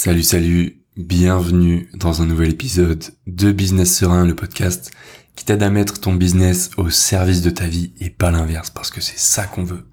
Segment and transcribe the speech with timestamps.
[0.00, 4.92] Salut, salut, bienvenue dans un nouvel épisode de Business Serein, le podcast
[5.34, 8.92] qui t'aide à mettre ton business au service de ta vie et pas l'inverse, parce
[8.92, 9.88] que c'est ça qu'on veut.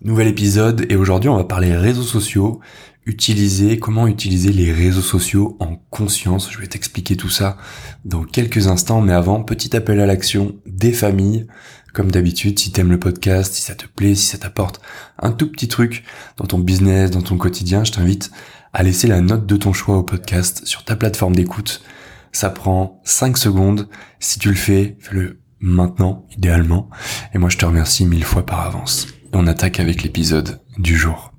[0.00, 2.60] Nouvel épisode et aujourd'hui on va parler réseaux sociaux,
[3.04, 6.50] utiliser, comment utiliser les réseaux sociaux en conscience.
[6.50, 7.58] Je vais t'expliquer tout ça
[8.06, 11.46] dans quelques instants, mais avant, petit appel à l'action des familles.
[11.92, 14.80] Comme d'habitude, si t'aimes le podcast, si ça te plaît, si ça t'apporte
[15.18, 16.02] un tout petit truc
[16.38, 18.32] dans ton business, dans ton quotidien, je t'invite
[18.74, 21.82] à laisser la note de ton choix au podcast sur ta plateforme d'écoute.
[22.32, 23.88] Ça prend 5 secondes.
[24.18, 26.90] Si tu le fais, fais-le maintenant, idéalement.
[27.32, 29.06] Et moi, je te remercie mille fois par avance.
[29.32, 31.32] On attaque avec l'épisode du jour.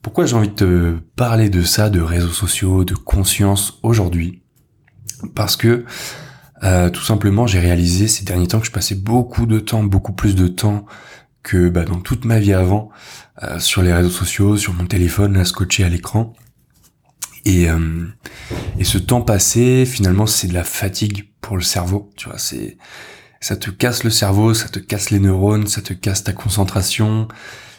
[0.00, 4.42] Pourquoi j'ai envie de te parler de ça, de réseaux sociaux, de conscience aujourd'hui?
[5.34, 5.84] Parce que
[6.62, 10.12] euh, tout simplement, j'ai réalisé ces derniers temps que je passais beaucoup de temps, beaucoup
[10.12, 10.86] plus de temps
[11.42, 12.90] que bah, dans toute ma vie avant
[13.42, 16.34] euh, sur les réseaux sociaux, sur mon téléphone, là scotché à l'écran.
[17.44, 18.06] Et, euh,
[18.78, 22.10] et ce temps passé, finalement, c'est de la fatigue pour le cerveau.
[22.16, 22.76] Tu vois, c'est
[23.40, 27.26] ça te casse le cerveau, ça te casse les neurones, ça te casse ta concentration.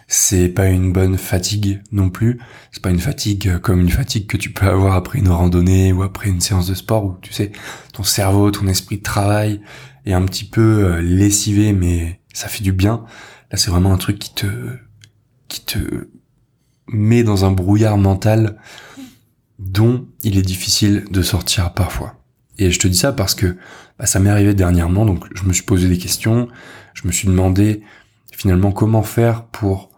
[0.10, 2.40] C'est pas une bonne fatigue non plus.
[2.72, 6.04] C'est pas une fatigue comme une fatigue que tu peux avoir après une randonnée ou
[6.04, 7.54] après une séance de sport où tu sais
[7.94, 9.62] ton cerveau, ton esprit de travail
[10.06, 13.06] est un petit peu euh, lessivé, mais ça fait du bien.
[13.56, 14.48] C'est vraiment un truc qui te
[15.48, 16.08] qui te
[16.88, 18.58] met dans un brouillard mental
[19.60, 22.16] dont il est difficile de sortir parfois.
[22.58, 23.58] Et je te dis ça parce que
[23.98, 26.48] bah, ça m'est arrivé dernièrement, donc je me suis posé des questions,
[26.94, 27.82] je me suis demandé
[28.32, 29.90] finalement comment faire pour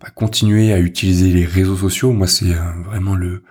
[0.00, 2.12] bah, continuer à utiliser les réseaux sociaux.
[2.12, 3.42] Moi, c'est euh, vraiment le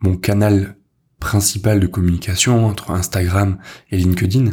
[0.00, 0.76] mon canal
[1.20, 3.58] principal de communication entre Instagram
[3.90, 4.50] et LinkedIn.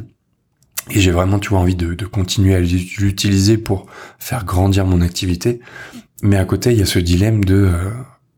[0.90, 3.88] Et j'ai vraiment, tu vois, envie de, continuer à l'utiliser pour
[4.20, 5.60] faire grandir mon activité.
[6.22, 7.92] Mais à côté, il y a ce dilemme de, euh,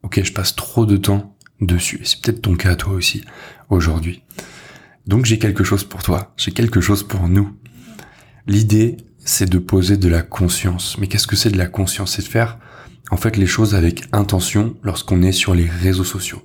[0.04, 2.00] ok, je passe trop de temps dessus.
[2.02, 3.24] Et c'est peut-être ton cas toi aussi
[3.70, 4.24] aujourd'hui.
[5.08, 6.34] Donc j'ai quelque chose pour toi.
[6.38, 7.56] J'ai quelque chose pour nous.
[8.48, 10.98] L'idée, c'est de poser de la conscience.
[11.00, 12.14] Mais qu'est-ce que c'est de la conscience?
[12.16, 12.60] C'est de faire,
[13.12, 16.42] en fait, les choses avec intention lorsqu'on est sur les réseaux sociaux.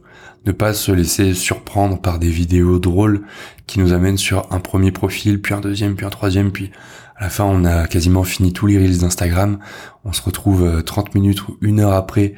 [0.47, 3.23] Ne pas se laisser surprendre par des vidéos drôles
[3.67, 6.71] qui nous amènent sur un premier profil, puis un deuxième, puis un troisième, puis
[7.17, 9.59] à la fin, on a quasiment fini tous les reels d'Instagram.
[10.05, 12.35] On se retrouve 30 euh, minutes ou une heure après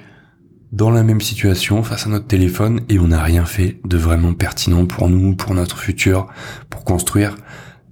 [0.72, 4.34] dans la même situation face à notre téléphone et on n'a rien fait de vraiment
[4.34, 6.26] pertinent pour nous, pour notre futur,
[6.70, 7.36] pour construire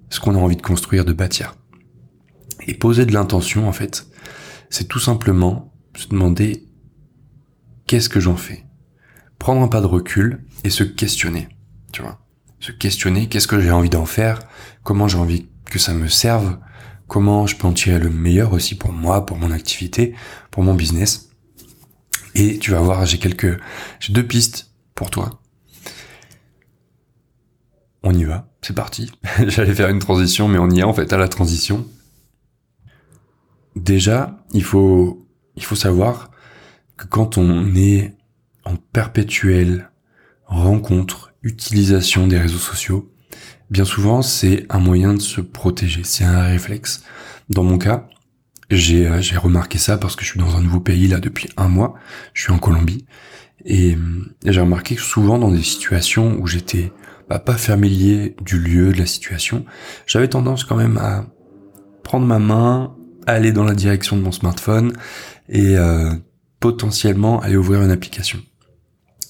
[0.09, 1.55] ce qu'on a envie de construire, de bâtir.
[2.67, 4.07] Et poser de l'intention, en fait,
[4.71, 6.67] c'est tout simplement se demander
[7.87, 8.65] qu'est-ce que j'en fais?
[9.41, 11.49] Prendre un pas de recul et se questionner,
[11.93, 12.21] tu vois.
[12.61, 14.39] Se questionner qu'est-ce que j'ai envie d'en faire,
[14.83, 16.59] comment j'ai envie que ça me serve,
[17.09, 20.15] comment je peux en tirer le meilleur aussi pour moi, pour mon activité,
[20.51, 21.31] pour mon business?
[22.35, 23.59] Et tu vas voir, j'ai quelques,
[23.99, 25.41] j'ai deux pistes pour toi.
[28.03, 29.11] On y va, c'est parti.
[29.47, 31.87] J'allais faire une transition, mais on y est en fait à la transition.
[33.75, 35.27] Déjà, il faut,
[35.57, 36.31] il faut savoir
[36.99, 38.20] que quand on est
[38.65, 39.91] en perpétuelle
[40.47, 43.13] rencontre, utilisation des réseaux sociaux,
[43.71, 47.05] bien souvent, c'est un moyen de se protéger, c'est un réflexe.
[47.49, 48.09] Dans mon cas,
[48.71, 51.69] j'ai euh, remarqué ça parce que je suis dans un nouveau pays là depuis un
[51.69, 51.95] mois,
[52.35, 53.07] je suis en Colombie,
[53.65, 53.97] et,
[54.45, 56.93] j'ai remarqué que souvent dans des situations où j'étais
[57.29, 59.65] bah, pas familier du lieu, de la situation,
[60.07, 61.27] j'avais tendance quand même à
[62.03, 64.95] prendre ma main, aller dans la direction de mon smartphone
[65.49, 66.13] et euh,
[66.59, 68.41] potentiellement aller ouvrir une application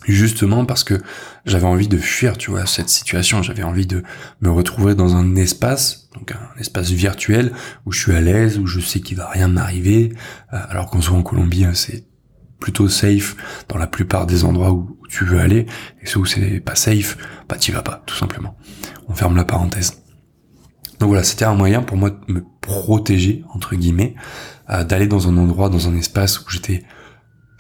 [0.07, 1.01] justement parce que
[1.45, 3.43] j'avais envie de fuir, tu vois, cette situation.
[3.43, 4.03] J'avais envie de
[4.41, 7.53] me retrouver dans un espace, donc un espace virtuel
[7.87, 10.13] où je suis à l'aise, où je sais qu'il va rien m'arriver.
[10.53, 12.05] Euh, alors qu'en soit en Colombie, hein, c'est
[12.59, 13.37] plutôt safe
[13.69, 15.67] dans la plupart des endroits où, tu veux aller.
[16.03, 17.19] Et ceux où c'est pas safe,
[17.49, 18.57] bah t'y vas pas, tout simplement.
[19.09, 20.05] On ferme la parenthèse.
[21.01, 24.15] Donc voilà, c'était un moyen pour moi de me protéger, entre guillemets,
[24.69, 26.85] euh, d'aller dans un endroit, dans un espace où j'étais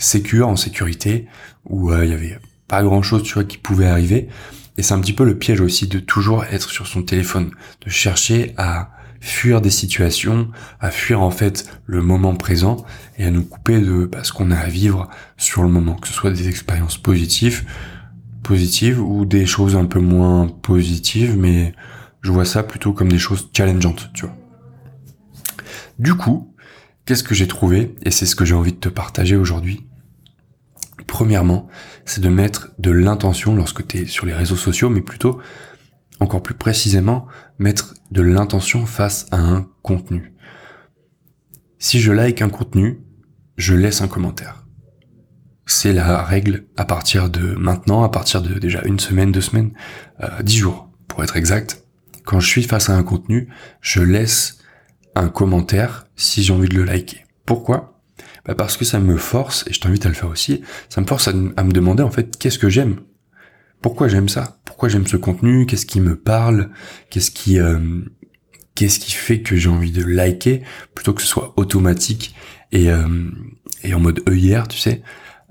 [0.00, 1.26] sécure, en sécurité,
[1.64, 4.28] où euh, il y avait pas grand chose, tu vois, qui pouvait arriver.
[4.76, 7.50] Et c'est un petit peu le piège aussi de toujours être sur son téléphone,
[7.84, 10.48] de chercher à fuir des situations,
[10.80, 12.84] à fuir en fait le moment présent
[13.18, 16.08] et à nous couper de bah, ce qu'on a à vivre sur le moment, que
[16.08, 17.66] ce soit des expériences positives,
[18.42, 21.74] positives ou des choses un peu moins positives, mais
[22.22, 24.36] je vois ça plutôt comme des choses challengeantes, tu vois.
[25.98, 26.54] Du coup,
[27.04, 29.84] qu'est-ce que j'ai trouvé et c'est ce que j'ai envie de te partager aujourd'hui?
[31.10, 31.66] Premièrement,
[32.04, 35.40] c'est de mettre de l'intention lorsque tu es sur les réseaux sociaux, mais plutôt,
[36.20, 37.26] encore plus précisément,
[37.58, 40.32] mettre de l'intention face à un contenu.
[41.80, 43.00] Si je like un contenu,
[43.56, 44.64] je laisse un commentaire.
[45.66, 49.72] c'est la règle à partir de maintenant, à partir de déjà une semaine, deux semaines,
[50.22, 51.82] euh, dix jours pour être exact.
[52.24, 53.48] Quand je suis face à un contenu,
[53.80, 54.58] je laisse
[55.16, 57.24] un commentaire si j'ai envie de le liker.
[57.46, 57.89] Pourquoi?
[58.46, 61.06] Bah Parce que ça me force, et je t'invite à le faire aussi, ça me
[61.06, 63.00] force à, me demander en fait qu'est-ce que j'aime?
[63.82, 64.58] Pourquoi j'aime ça?
[64.64, 65.66] Pourquoi j'aime ce contenu?
[65.66, 66.70] Qu'est-ce qui me parle?
[67.08, 67.78] Qu'est-ce qui euh,
[68.74, 70.62] qu'est-ce qui fait que j'ai envie de liker
[70.94, 72.34] plutôt que ce soit automatique
[72.72, 73.30] et, euh,
[73.82, 75.02] et en mode œillère, tu sais?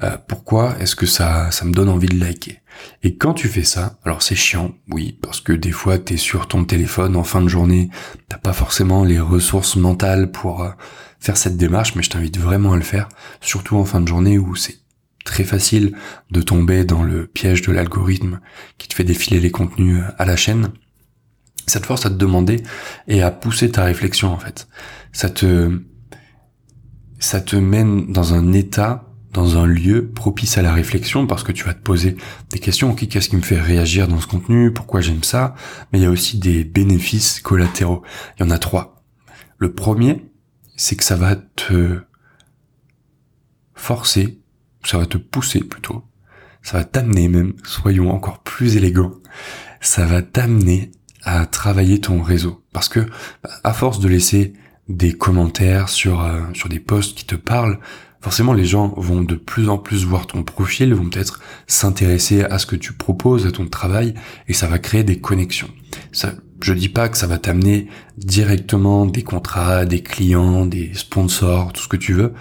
[0.03, 2.59] Euh, pourquoi est-ce que ça, ça me donne envie de liker?
[3.03, 6.47] Et quand tu fais ça, alors c'est chiant, oui, parce que des fois t'es sur
[6.47, 7.89] ton téléphone en fin de journée,
[8.27, 10.71] t'as pas forcément les ressources mentales pour euh,
[11.19, 13.09] faire cette démarche, mais je t'invite vraiment à le faire,
[13.41, 14.79] surtout en fin de journée où c'est
[15.25, 15.95] très facile
[16.31, 18.39] de tomber dans le piège de l'algorithme
[18.77, 20.69] qui te fait défiler les contenus à la chaîne.
[21.67, 22.63] Ça te force à te demander
[23.07, 24.67] et à pousser ta réflexion en fait.
[25.11, 25.81] Ça te
[27.19, 29.08] ça te mène dans un état
[29.39, 32.17] dans un lieu propice à la réflexion parce que tu vas te poser
[32.49, 32.91] des questions.
[32.91, 34.73] Ok, qu'est-ce qui me fait réagir dans ce contenu?
[34.73, 35.55] Pourquoi j'aime ça?
[35.91, 38.03] Mais il y a aussi des bénéfices collatéraux.
[38.37, 39.01] Il y en a trois.
[39.57, 40.25] Le premier,
[40.75, 42.01] c'est que ça va te
[43.75, 44.41] forcer,
[44.83, 46.03] ça va te pousser plutôt,
[46.61, 49.13] ça va t'amener même, soyons encore plus élégants,
[49.79, 50.91] ça va t'amener
[51.23, 52.65] à travailler ton réseau.
[52.73, 53.07] Parce que,
[53.63, 54.53] à force de laisser
[54.89, 57.79] des commentaires sur, euh, sur des posts qui te parlent,
[58.21, 62.59] forcément les gens vont de plus en plus voir ton profil, vont peut-être s'intéresser à
[62.59, 64.13] ce que tu proposes, à ton travail,
[64.47, 65.69] et ça va créer des connexions.
[66.11, 67.87] Ça, je dis pas que ça va t'amener
[68.17, 72.33] directement des contrats, des clients, des sponsors, tout ce que tu veux,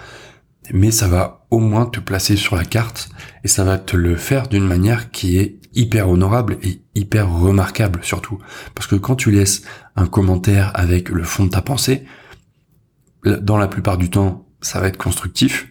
[0.73, 3.09] mais ça va au moins te placer sur la carte
[3.43, 8.01] et ça va te le faire d'une manière qui est hyper honorable et hyper remarquable
[8.03, 8.39] surtout.
[8.75, 9.63] Parce que quand tu laisses
[9.95, 12.05] un commentaire avec le fond de ta pensée,
[13.23, 15.67] dans la plupart du temps, ça va être constructif.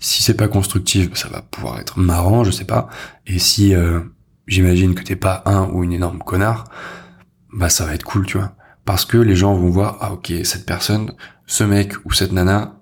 [0.00, 2.88] Si c'est pas constructif, ça va pouvoir être marrant, je sais pas.
[3.26, 4.00] Et si euh,
[4.46, 6.64] j'imagine que t'es pas un ou une énorme connard,
[7.52, 8.54] bah ça va être cool, tu vois.
[8.84, 11.12] Parce que les gens vont voir, ah ok, cette personne,
[11.46, 12.80] ce mec ou cette nana,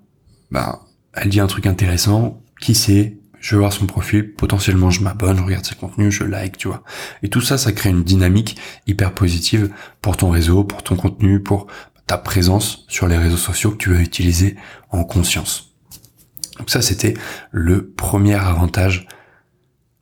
[0.49, 0.81] bah
[1.13, 5.37] elle dit un truc intéressant, qui sait, je vais voir son profil, potentiellement je m'abonne,
[5.37, 6.83] je regarde ses contenus, je like, tu vois.
[7.23, 8.57] Et tout ça, ça crée une dynamique
[8.87, 9.71] hyper positive
[10.01, 11.67] pour ton réseau, pour ton contenu, pour
[12.07, 14.55] ta présence sur les réseaux sociaux que tu vas utiliser
[14.89, 15.73] en conscience.
[16.57, 17.13] Donc ça, c'était
[17.51, 19.07] le premier avantage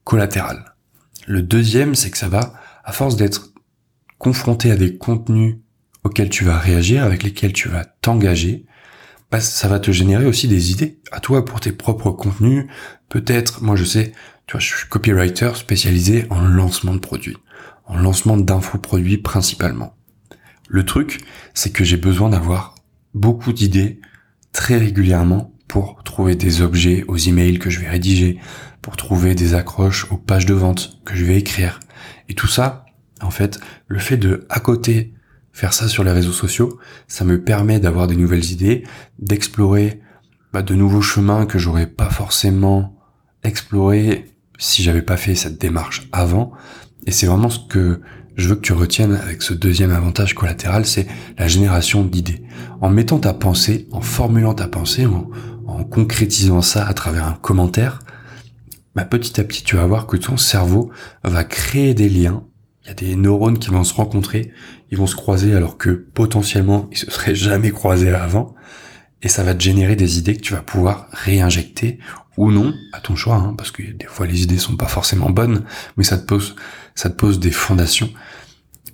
[0.04, 0.76] collatéral.
[1.28, 2.54] Le deuxième, c'est que ça va,
[2.84, 3.54] à force d'être
[4.18, 5.58] confronté à des contenus
[6.04, 8.66] auxquels tu vas réagir, avec lesquels tu vas t'engager,
[9.32, 12.66] bah, ça va te générer aussi des idées à toi pour tes propres contenus.
[13.10, 14.14] Peut-être, moi je sais,
[14.48, 17.38] tu vois, je suis copywriter spécialisé en lancement de produits,
[17.86, 19.96] en lancement d'infoproduits principalement.
[20.70, 21.22] Le truc,
[21.56, 22.76] c'est que j'ai besoin d'avoir
[23.16, 24.00] beaucoup d'idées
[24.52, 28.40] très régulièrement pour trouver des objets aux emails que je vais rédiger,
[28.82, 31.80] pour trouver des accroches aux pages de vente que je vais écrire.
[32.30, 32.86] Et tout ça,
[33.20, 35.14] en fait, le fait de, à côté,
[35.52, 38.84] faire ça sur les réseaux sociaux, ça me permet d'avoir des nouvelles idées,
[39.18, 40.02] d'explorer
[40.54, 42.96] bah, de nouveaux chemins que j'aurais pas forcément
[43.44, 44.26] exploré
[44.60, 46.52] si j'avais pas fait cette démarche avant.
[47.08, 48.02] Et c'est vraiment ce que
[48.40, 51.08] je veux que tu retiennes avec ce deuxième avantage collatéral, c'est
[51.38, 52.42] la génération d'idées.
[52.82, 55.28] En mettant ta pensée, en formulant ta pensée, en,
[55.84, 58.00] concrétisant ça à travers un commentaire,
[58.96, 60.90] bah petit à petit tu vas voir que ton cerveau
[61.24, 62.44] va créer des liens.
[62.84, 64.52] Il y a des neurones qui vont se rencontrer,
[64.92, 68.56] ils vont se croiser alors que potentiellement ils se seraient jamais croisés avant.
[69.22, 72.00] Et ça va te générer des idées que tu vas pouvoir réinjecter
[72.40, 75.30] ou non, à ton choix, hein, parce que des fois les idées sont pas forcément
[75.30, 75.66] bonnes,
[75.98, 76.56] mais ça te pose,
[76.96, 78.10] ça te pose des fondations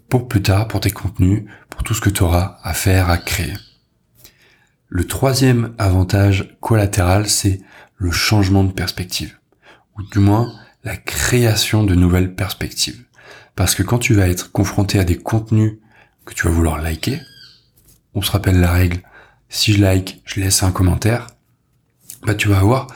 [0.10, 3.20] pour plus tard, pour tes contenus, pour tout ce que tu auras à faire, à
[3.20, 3.54] créer.
[4.88, 7.62] Le troisième avantage collatéral, c'est
[7.98, 9.38] le changement de perspective,
[9.96, 10.52] ou du moins
[10.84, 13.06] la création de nouvelles perspectives.
[13.56, 15.74] Parce que quand tu vas être confronté à des contenus
[16.26, 17.22] que tu vas vouloir liker,
[18.16, 19.04] on se rappelle la règle,
[19.50, 21.28] si je like, je laisse un commentaire,
[22.24, 22.88] bah tu vas avoir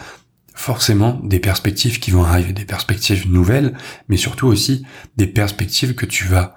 [0.60, 3.78] forcément des perspectives qui vont arriver, des perspectives nouvelles,
[4.10, 4.86] mais surtout aussi
[5.16, 6.54] des perspectives que tu vas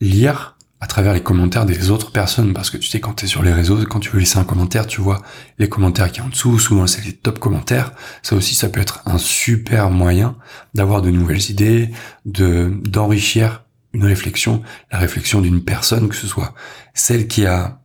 [0.00, 3.28] lire à travers les commentaires des autres personnes, parce que tu sais, quand tu es
[3.28, 5.22] sur les réseaux, quand tu veux laisser un commentaire, tu vois
[5.58, 7.90] les commentaires qui sont en dessous, souvent c'est les top commentaires,
[8.22, 10.36] ça aussi, ça peut être un super moyen
[10.74, 11.90] d'avoir de nouvelles idées,
[12.26, 16.54] de d'enrichir une réflexion, la réflexion d'une personne, que ce soit
[16.94, 17.80] celle qui a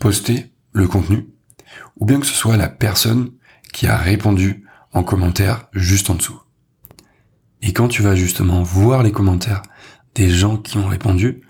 [0.00, 1.28] posté le contenu,
[2.00, 3.30] ou bien que ce soit la personne
[3.74, 6.40] qui a répondu en commentaire juste en dessous.
[7.60, 9.62] Et quand tu vas justement voir les commentaires
[10.14, 11.42] des gens qui ont répondu,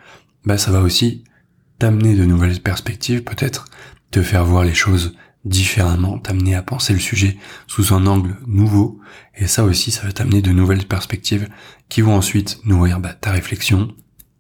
[0.45, 1.23] bah ça va aussi
[1.79, 3.67] t'amener de nouvelles perspectives peut-être,
[4.11, 5.15] te faire voir les choses
[5.45, 9.01] différemment, t'amener à penser le sujet sous un angle nouveau,
[9.35, 11.51] et ça aussi, ça va t'amener de nouvelles perspectives
[11.91, 13.95] qui vont ensuite nourrir bah, ta réflexion,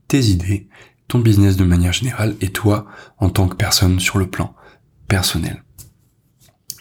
[0.08, 0.68] tes idées,
[1.06, 2.86] ton business de manière générale, et toi
[3.18, 4.54] en tant que personne sur le plan
[5.06, 5.62] personnel.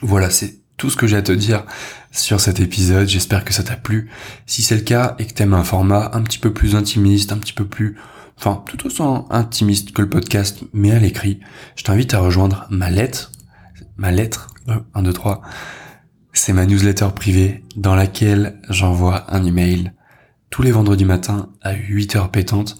[0.01, 1.65] Voilà, c'est tout ce que j'ai à te dire
[2.11, 3.07] sur cet épisode.
[3.07, 4.09] J'espère que ça t'a plu.
[4.45, 7.37] Si c'est le cas et que t'aimes un format un petit peu plus intimiste, un
[7.37, 7.97] petit peu plus,
[8.37, 11.39] enfin, tout autant intimiste que le podcast, mais à l'écrit,
[11.75, 13.31] je t'invite à rejoindre ma lettre,
[13.97, 14.47] ma lettre,
[14.93, 15.41] 1, 2, 3.
[16.33, 19.91] C'est ma newsletter privée dans laquelle j'envoie un email
[20.49, 22.77] tous les vendredis matins à 8 heures pétantes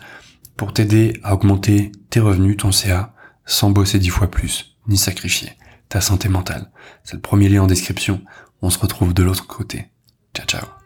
[0.57, 3.13] pour t'aider à augmenter tes revenus, ton CA,
[3.45, 5.49] sans bosser dix fois plus, ni sacrifier
[5.93, 6.71] ta santé mentale.
[7.03, 8.23] C'est le premier lien en description.
[8.63, 9.91] On se retrouve de l'autre côté.
[10.33, 10.82] Ciao ciao.